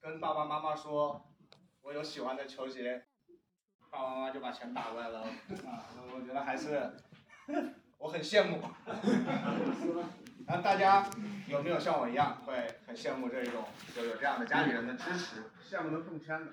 [0.00, 1.26] 跟爸爸妈妈说
[1.82, 3.04] 我有喜欢的球鞋，
[3.90, 5.20] 爸爸妈妈就把钱打过来了。
[5.20, 6.92] 啊，我觉得还是
[7.98, 8.62] 我很羡慕。
[10.46, 11.04] 然后大家
[11.46, 12.54] 有没有像我一样会
[12.86, 13.64] 很羡慕这种
[13.94, 15.50] 就有这样的家里人的支持？
[15.68, 16.52] 羡慕能中签的。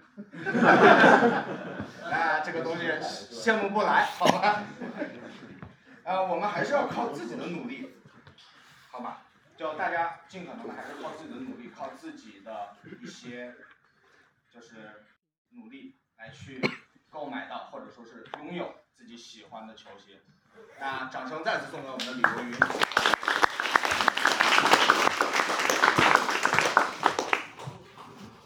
[2.04, 2.84] 哎，这个东西
[3.32, 4.64] 羡慕不来，好吧？
[6.04, 7.93] 呃，我们还是要靠自己的努力，
[8.91, 9.21] 好吧？
[9.57, 13.55] 就大家尽可能的还是靠自己的努力，靠自己的一些
[14.54, 15.05] 就是
[15.51, 16.61] 努力来去
[17.09, 20.19] 购买到或者说是拥有自己喜欢的球鞋。
[20.79, 22.54] 那掌声再次送给我们的李博云。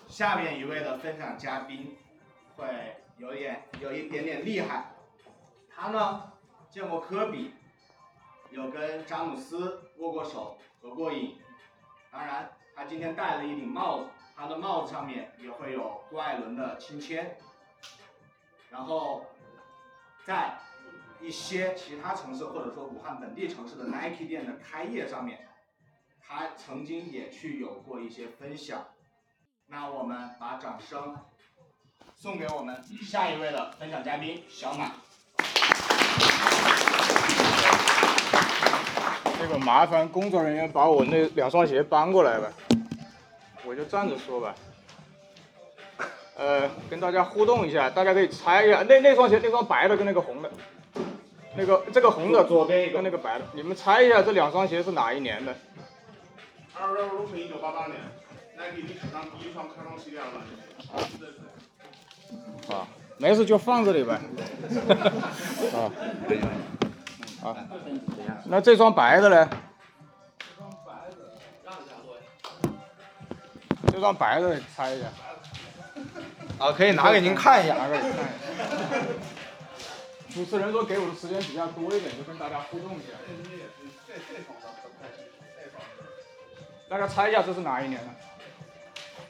[0.08, 1.98] 下面一位的分享嘉宾
[2.56, 4.92] 会有点有一点点厉害，
[5.70, 6.34] 他呢
[6.70, 7.56] 见过科比，
[8.52, 11.38] 有跟詹姆斯握过手、合过影，
[12.12, 17.38] 当然他今天戴了一顶帽子，他的帽子上面也会有郭艾伦的亲签，
[18.70, 19.26] 然后
[20.26, 20.58] 在
[21.22, 25.48] 一些其他城市或者说武汉本地城市的 Nike 店的开业上面，
[26.22, 28.88] 他曾经也去有过一些分享。
[29.68, 31.16] 那我们把掌声
[32.16, 34.94] 送给我们下一位的分享嘉宾小马。
[39.50, 42.48] 个麻烦工作人员把我那两双鞋搬过来吧，
[43.66, 44.56] 我就站着说吧。
[46.38, 50.50] 呃，跟大家互动一下，大家可以猜一下，那那双鞋那双白的跟那个红的，
[51.58, 55.54] 那个这个红的左边一个跟那个白的，你们猜一下这两双鞋是哪一年的？
[56.80, 57.98] 二月二十五是一九八八年
[58.56, 60.36] ，Nike 历史上第一双开创系列的篮。
[62.80, 64.14] 啊，没事就放这里呗。
[65.76, 65.92] 啊，
[67.44, 67.56] 啊，
[68.46, 69.50] 那这双白的呢？
[73.92, 75.08] 这双白的猜一下。
[76.60, 77.76] 啊，可以拿给您看一下。
[77.76, 78.24] 拿给你看一下。
[80.34, 83.14] 主持人说给我的时间比较多一点，就跟大家互动一下。
[86.90, 88.08] 大家猜一下这是哪一年的？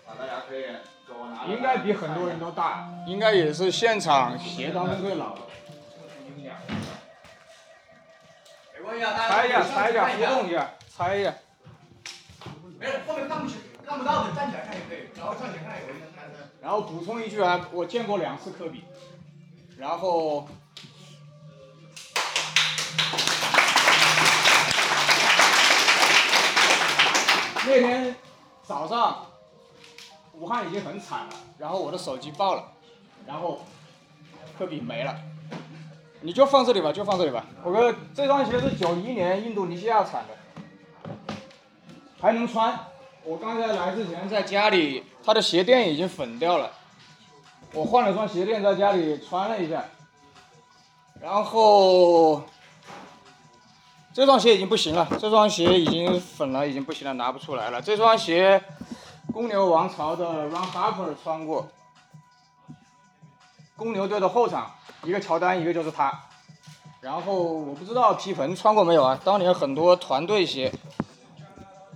[0.08, 0.64] 啊，大家可以
[1.08, 1.46] 给我拿。
[1.46, 5.42] 应该比很多人都大，应该也是现场鞋当中最老的。
[8.86, 11.34] 猜一下，猜一下，看互动一下，猜一下。
[12.80, 15.96] 没事，后面看不清、看不到的站起来看也可以，然后站起来看也可以。
[16.62, 18.84] 然后补充一句啊，我见过两次科比，
[19.78, 20.48] 然后
[27.66, 28.16] 那天
[28.64, 29.26] 早上
[30.34, 32.64] 武汉已经很惨了，然后我的手机爆了，
[33.26, 33.66] 然后
[34.58, 35.16] 科比没了，
[36.22, 37.46] 你就放这里吧，就放这里吧。
[37.64, 41.36] 我哥这双鞋是九一年印度尼西亚产的，
[42.20, 42.78] 还能穿。
[43.24, 46.72] 我刚才来之前在家里，他的鞋垫已经粉掉了，
[47.74, 49.86] 我换了双鞋垫在家里穿了一下，
[51.22, 52.42] 然后
[54.14, 57.82] 这双鞋已经不行了，这双鞋已经粉了，已经不行了，拿不出来了。
[57.82, 58.62] 这双鞋
[59.32, 61.70] 公牛王朝的 Ron Harper 穿过，
[63.76, 64.72] 公牛队的后场
[65.04, 66.12] 一个乔丹，一个就是他。
[67.02, 69.20] 然后我不知道皮蓬穿过没有啊？
[69.24, 70.72] 当年很多团队鞋。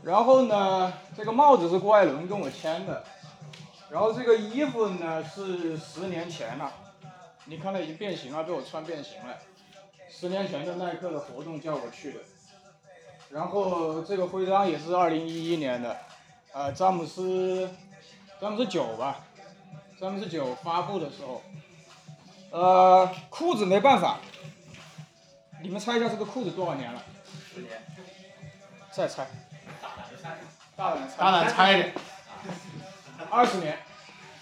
[0.04, 3.04] 然后呢，这个帽子是郭艾伦跟我签的，
[3.90, 6.72] 然后这个衣服呢是十年前了，
[7.46, 9.36] 你看它已经变形了，被我穿变形了。
[10.10, 12.20] 十年前的耐克的活动叫我去的，
[13.30, 15.98] 然后这个徽章也是二零一一年的，
[16.52, 17.70] 呃，詹姆斯，
[18.40, 19.22] 詹姆斯九吧，
[20.00, 21.42] 詹姆斯九发布的时候，
[22.54, 24.20] 呃，裤子没办法，
[25.64, 27.02] 你们猜一下这个裤子多少年了？
[27.52, 27.82] 十年。
[28.92, 29.28] 再猜。
[30.76, 31.96] 大胆猜，大胆猜一点。
[33.32, 33.80] 二十年，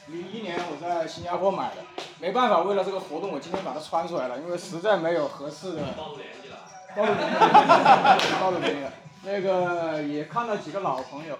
[0.07, 1.77] 零一年我在新加坡买的，
[2.19, 5.81] 没办法，为了这个活动，我今天把它穿出来了，因为实在没有合适的。
[5.93, 6.57] 暴露年纪了。
[6.93, 7.37] 暴露年纪。
[8.41, 8.91] 暴露年纪了。
[9.23, 11.39] 那个也看到几个老朋友。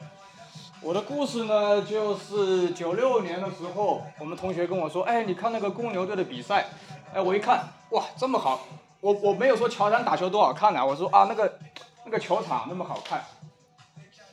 [0.83, 6.65] 我的故事呢，就是九六年的时候，我们同学跟我说，哎，你看那个公牛队的比赛，
[7.13, 8.61] 哎，我一看，哇，这么好，
[8.99, 11.59] 我我没有说乔丹打球多好看啊，我说啊，那个
[12.03, 13.23] 那个球场那么好看。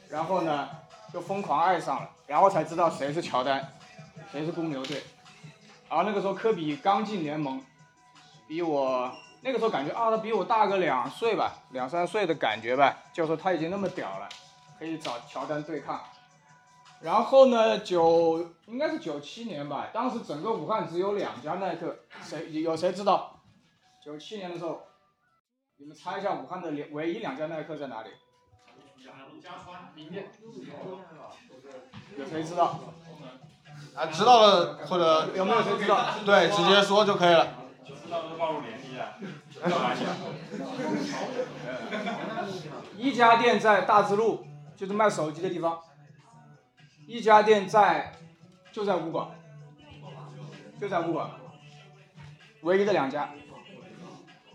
[0.08, 0.66] 然后呢，
[1.12, 3.62] 就疯狂爱上了，然后才知道谁是乔丹，
[4.32, 5.02] 谁是公牛队。
[5.86, 7.62] 然后那个时候科比刚进联盟，
[8.46, 9.12] 比我
[9.42, 14.26] 那个时候感觉啊，他比我大个两岁吧，两三岁的感觉吧，就说他已经那么屌了，
[14.78, 16.00] 可以找乔丹对抗。
[17.00, 23.40] 然后呢，九应该是九七年吧，当时整个武汉只有两家耐克，谁有谁知道？
[24.04, 24.82] 九七年的时候，
[25.76, 28.10] 你们猜一下武汉的两唯一两家耐克在哪里？
[29.40, 30.26] 家川名店，
[32.16, 32.80] 有谁知道？
[33.94, 36.04] 啊，知道了或者有没有谁知道？
[36.26, 37.46] 对，直接说就可以了。
[37.86, 39.14] 就知道都暴露年纪啊，
[39.48, 40.16] 知道哪里啊？
[42.96, 44.44] 一家店在大智路，
[44.76, 45.80] 就是卖手机的地方。
[47.08, 48.12] 一家店在，
[48.70, 49.30] 就在武广，
[50.78, 51.30] 就在武广，
[52.60, 53.30] 唯一的两家。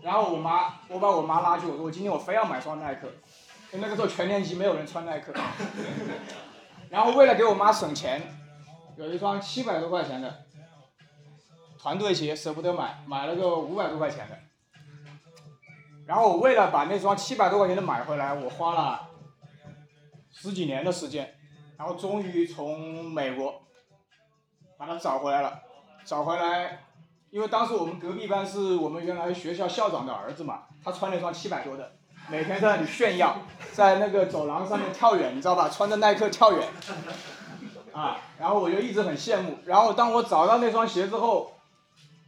[0.00, 3.08] 然后我妈，我把我妈拉去，我说我今天我非要买双耐克，
[3.72, 5.32] 因为那个时候全年级没有人穿耐克。
[6.90, 8.22] 然后为了给我妈省钱，
[8.96, 10.44] 有一双七百多块钱的
[11.76, 14.38] 团队鞋舍不得买，买了个五百多块钱的。
[16.06, 19.08] 然后我为了把那双七百多块钱的买回来，我花了
[20.30, 21.34] 十几年的时间，
[21.76, 23.62] 然后终于从美国
[24.78, 25.60] 把他找回来了。
[26.04, 26.84] 找回来，
[27.30, 31.92] 因为当时我们隔壁班是我们原来学校校长的儿子嘛，他穿了一双七百多的，
[32.28, 33.38] 每天在那里炫耀，
[33.72, 35.68] 在那个走廊上面跳远，你知道吧？
[35.70, 36.68] 穿着耐克跳远，
[37.92, 39.58] 啊，然后我就一直很羡慕。
[39.64, 41.54] 然后当我找到那双鞋之后，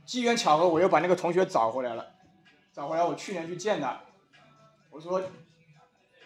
[0.06, 2.06] 机缘巧合，我又把那个同学找回来了。
[2.72, 4.00] 找回来，我去年去见他，
[4.90, 5.20] 我说，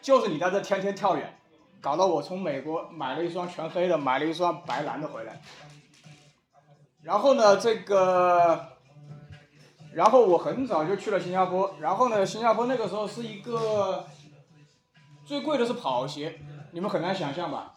[0.00, 1.39] 就是你在这天天跳远，
[1.80, 5.40] 搞得我从美国买了一双全黑的，买了一双白蓝的回来。
[7.02, 8.68] 然后呢，这个，
[9.94, 14.06] 然后我很早就去了新加坡，然后呢，新加坡那个时候是一个
[15.24, 16.38] 最贵的是跑鞋，
[16.72, 17.74] 你们很难想象吧？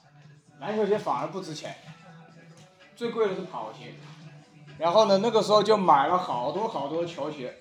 [0.59, 1.75] 篮球鞋反而不值钱，
[2.95, 3.93] 最贵的是跑鞋。
[4.77, 7.55] 然后呢，那个时候就买了好多好多球鞋。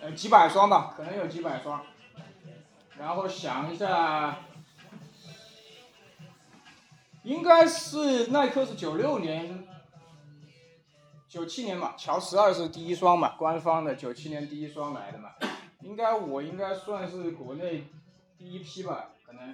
[0.00, 1.80] 呃，几百双吧，可能有几百双。
[2.98, 4.38] 然后想一下，
[7.26, 9.66] 应该是耐克是九六年、
[11.28, 15.30] 九七年嘛，乔十二是第一双嘛，官方的九七年第一双来的嘛。
[15.80, 17.88] 应该我应该算是国内
[18.38, 19.52] 第一批吧，可能。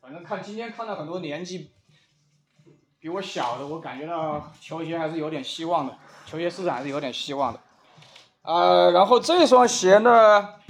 [0.00, 1.72] 反正看今天看到很多年纪
[3.00, 7.60] 比我小的，我感觉到球鞋还是有点希望的，球鞋市场还是有点希望的。
[8.42, 10.60] 呃，然后这双鞋呢，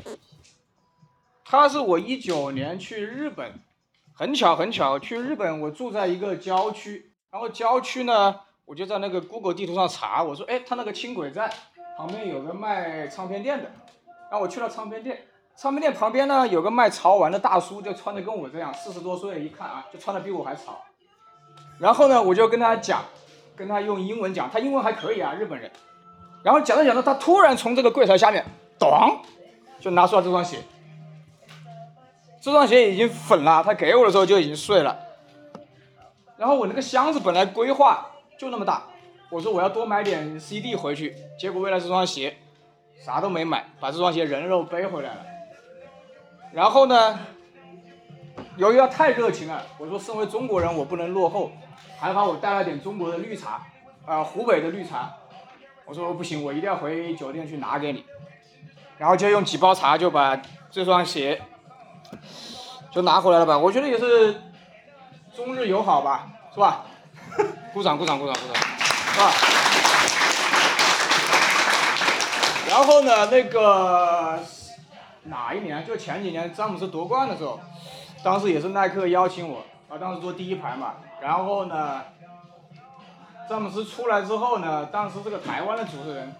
[1.44, 3.60] 它是我一九年去日本，
[4.14, 11.50] 很巧很巧去日本，我住在一个郊区，然后郊区呢，我就在那个 Google 地图上查，我说，哎，他那个轻轨站
[11.96, 13.70] 旁边有个卖唱片店的，
[14.30, 15.22] 然后我去了唱片店，
[15.56, 20.82] 唱片店旁边呢有个卖潮玩的大叔，就穿的跟我这样，四十多岁，一看啊，就穿的比我还潮，
[21.78, 23.02] 然后呢，我就跟他讲，
[23.56, 25.70] 跟他用英文讲，他英文还可以啊，日本人。
[26.44, 28.44] 然后讲着讲着，他突然从这个柜台下面，
[28.78, 28.90] 咚，
[29.80, 30.58] 就拿出了这双鞋。
[32.42, 34.98] 这双鞋已经粉了，他给我的时候就已经碎了。
[36.36, 38.82] 然后我那个箱子本来规划就那么大，
[39.30, 42.36] 我说我要多买点 CD 回去，结果为了这双鞋，
[43.00, 45.24] 啥都没买，把这双鞋人肉背回来了。
[46.50, 47.20] 然后呢，
[48.56, 51.52] 由于要太热情了，我说身为中国人我不能落后，
[51.96, 53.64] 还好我带了点中国的绿茶，
[54.04, 55.14] 啊，湖北的绿茶。
[55.84, 58.04] 我说不行，我一定要回酒店去拿给你，
[58.98, 60.42] 然后就用几包茶就把
[60.72, 61.40] 这双鞋
[62.90, 63.56] 就拿回来了吧。
[63.56, 64.40] 我觉得也是
[65.34, 66.84] 中日友好吧，是吧？
[67.72, 68.62] 鼓掌鼓掌鼓掌鼓掌，
[69.12, 69.32] 是吧？
[72.68, 74.38] 然后呢，那个
[75.24, 75.86] 哪一年？
[75.86, 77.60] 就前几年詹姆斯夺冠的时候，
[78.22, 80.94] 当时也是耐克邀请我，啊，当时坐第一排嘛。
[81.20, 82.02] 然后呢？
[83.48, 86.32] 詹姆斯出来之后呢，当时这个台湾的主持人，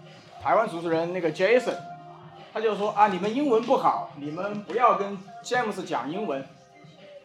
[0.42, 1.74] 台湾主持人那个 Jason，
[2.52, 6.38] 他就说啊，你们英文不好，你们不要跟詹姆斯讲英文。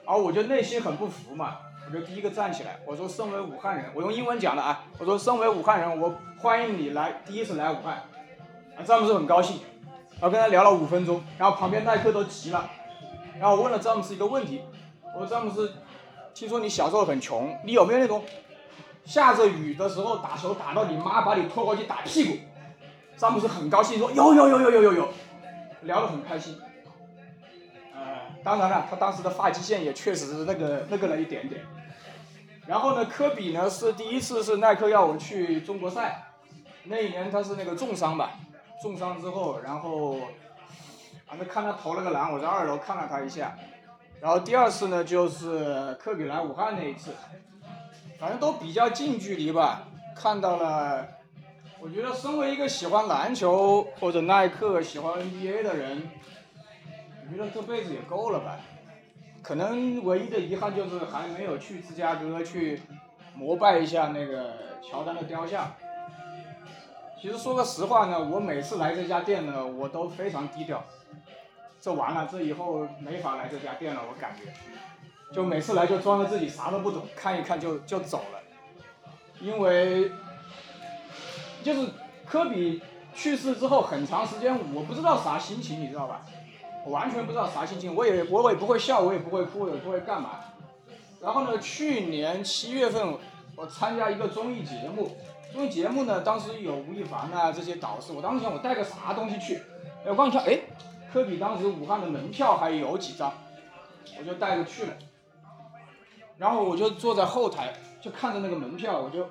[0.05, 8.03] 然后我就内心很不服嘛，我就第一个站起来，我说身为武汉人，我用英文讲的啊，我说身为武汉人，我欢迎你来第一次来武汉。
[8.77, 9.59] 啊，詹姆斯很高兴，
[10.11, 12.69] 然后跟他聊了五分钟，然后旁边耐克都急了，
[13.37, 14.61] 然后我问了詹姆斯一个问题，
[15.13, 15.73] 我说詹姆斯，
[16.33, 18.23] 听说你小时候很穷，你有没有那种？
[19.03, 22.37] 下着雨的时候打球打到你妈把你拖过去打屁股，
[23.17, 25.09] 詹姆斯很高兴说有有有有有有有，
[25.81, 26.55] 聊得很开心。
[27.95, 28.01] 呃，
[28.43, 31.65] 当然了，他当时的发际线也确实是那个那个了一点点。
[32.67, 36.25] 然后呢，科比呢是第一次是耐克要我去中国赛，
[36.83, 38.33] 那一年他是那个重伤吧，
[38.83, 40.17] 重伤之后，然后，
[41.25, 43.57] 反正看他投了个篮，我在二楼看了他一下。
[44.21, 47.15] 然后第二次呢就是科比来武汉那一次。
[48.19, 51.16] 反正都比较近距离吧，看到了。
[51.79, 56.09] 我觉得身为一个喜欢篮球或者耐克、喜欢 NBA 的人，
[57.23, 58.59] 我觉得这辈子也够了吧。
[59.43, 62.81] 可能唯一的遗憾就是还没有去芝加哥去
[63.35, 65.71] 膜拜一下那个乔丹的雕像。
[67.21, 70.83] 其实说个实话呢，我每次来这家店呢，我都非常低调。
[71.79, 74.51] 这完了，这以后没法来这家店了，我感觉。
[75.31, 78.39] 就每次来就装着自己啥都不懂，看一看就就走了，
[79.39, 80.11] 因为
[81.63, 81.87] 就是
[82.25, 82.81] 科比
[83.13, 86.21] 去世之后很长时间我不知道啥心情，你知道吧？
[86.85, 90.39] 我完全不知道啥心情，我也我也不会笑，我也不会哭，也不会干嘛。
[91.21, 93.17] 然后呢，去年七月份
[93.55, 95.17] 我参加一个综艺节目，
[95.51, 99.55] 综艺节目呢当时有吴亦凡啊这些导师，我当时想我带个啥东西去，
[100.05, 100.59] 哎我刚一看，哎，
[101.11, 103.33] 科比当时武汉的门票还有几张，
[104.19, 104.93] 我就带着去了。
[106.37, 109.27] 然后我就坐在后台，就看着那个门票，我就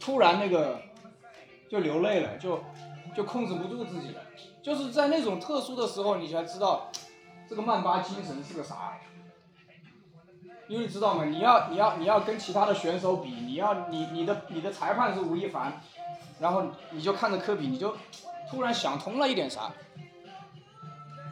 [0.00, 0.80] 突然那个
[1.70, 2.60] 就流泪了，就
[3.14, 4.20] 就控制不住自己了。
[4.60, 6.90] 就是在那种特殊的时候，你才知道
[7.48, 8.98] 这个曼巴精神是个啥。
[10.66, 11.24] 因为知道吗？
[11.24, 15.80] 你要你要你要跟其他的选手比，你要你你的你的裁判是吴亦凡，
[16.38, 17.96] 然后你就看着科比，你就
[18.48, 19.72] 突然想通了一点啥。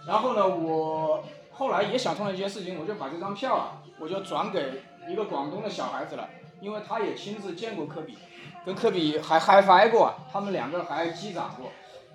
[0.06, 6.28] 然后呢，我后来也想通了一件事情，我就把这张票啊，我就转给一个广东的小孩子了，
[6.60, 8.18] 因为他也亲自见过科比，
[8.64, 11.70] 跟科比还 hi fi 过，他们两个还击掌过。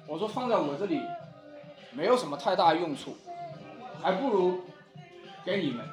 [0.08, 1.02] 我说放在我这里
[1.92, 3.16] 没有什么太大用处，
[4.02, 4.62] 还不如
[5.46, 5.88] 给你们。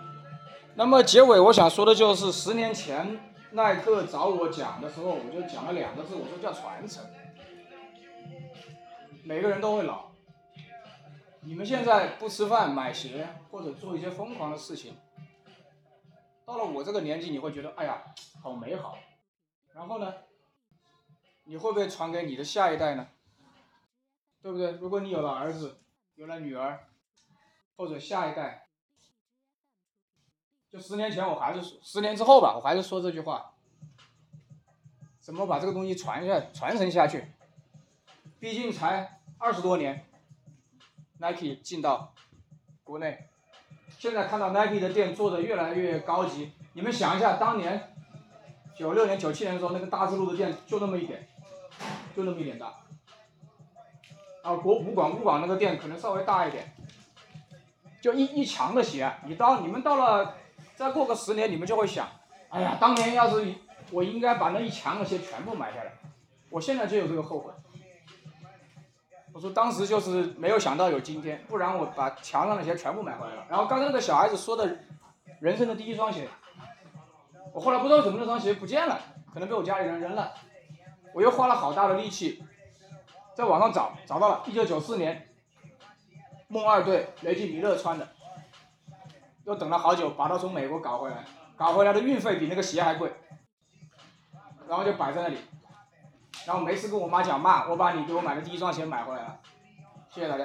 [0.75, 3.19] 那么结尾我想说的就是，十年前
[3.53, 7.05] 耐克找我讲的时候，我就讲了两个字，我说叫传承。
[9.25, 10.07] 每个人都会老，
[11.43, 14.97] 你们现在不吃饭、买鞋或者做一些疯狂的事情，
[16.51, 18.03] 到了我这个年纪，你会觉得哎呀，
[18.43, 18.99] 好美好。
[19.73, 20.13] 然后呢，
[21.45, 23.07] 你会不会传给你的下一代呢？
[24.43, 24.73] 对不对？
[24.73, 25.81] 如果你有了儿子，
[26.17, 26.89] 有了女儿，
[27.77, 28.67] 或者下一代，
[30.69, 33.55] 就十年前我还是，十年之后吧，我还是说这句话，
[35.21, 37.33] 怎么把这个东西传下传承下去？
[38.41, 40.05] 毕竟才二十多年
[41.19, 42.13] ，Nike 进到
[42.83, 43.30] 国内，
[43.99, 47.93] 现在看到 Nike 的店做的越来越高级，你们想一下，当年
[48.75, 51.29] 九六年、九七年的时候，那个大智路的店就那么一点，
[52.17, 52.75] 就那么一点大。
[54.43, 56.73] 啊，国武馆武馆那个店可能稍微大一点，
[58.01, 60.35] 就一一墙的鞋，你到你们到了，
[60.75, 62.09] 再过个十年，你们就会想，
[62.49, 63.55] 哎呀，当年要是
[63.91, 65.93] 我应该把那一墙的鞋全部买下来，
[66.49, 67.53] 我现在就有这个后悔。
[69.33, 73.47] 我说当时就是没有想到有今天，不然我把墙上的鞋全部买回来了。
[73.49, 74.79] 然后刚才那个小孩子说的，
[75.41, 76.29] 人生的第一双鞋，
[77.53, 78.99] 我后来不知道怎么那双鞋不见了，
[79.33, 80.33] 可能被我家里人扔了，
[81.15, 82.43] 我又花了好大的力气。
[83.35, 85.29] 在网上找找到了，一九九四年，
[86.49, 88.09] 梦二队雷吉米勒穿的，
[89.45, 91.25] 又等了好久，把它从美国搞回来，
[91.57, 93.13] 搞回来的运费比那个鞋还贵，
[94.69, 95.39] 然后就摆在那里，
[96.47, 99.39] 然后没事跟我妈讲骂，我把你给我买的第一双鞋买回来了，
[100.09, 100.45] 谢谢大家。